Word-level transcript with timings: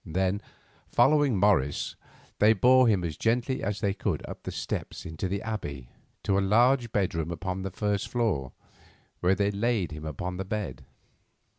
Then, 0.03 0.41
following 0.87 1.37
Morris, 1.39 1.95
they 2.39 2.53
bore 2.53 2.87
him 2.87 3.03
as 3.03 3.17
gently 3.17 3.61
as 3.61 3.81
they 3.81 3.93
could 3.93 4.25
up 4.27 4.41
the 4.41 4.51
steps 4.51 5.05
into 5.05 5.27
the 5.27 5.43
Abbey 5.43 5.89
to 6.23 6.39
a 6.39 6.41
large 6.41 6.91
bedroom 6.91 7.29
upon 7.29 7.61
the 7.61 7.69
first 7.69 8.07
floor, 8.09 8.51
where 9.19 9.35
they 9.35 9.51
laid 9.51 9.91
him 9.91 10.03
upon 10.05 10.37
the 10.37 10.43
bed. 10.45 10.85